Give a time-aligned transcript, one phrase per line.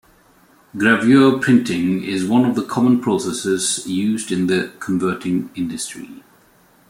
[0.75, 6.23] Gravure printing is one of the common processes used in the converting industry.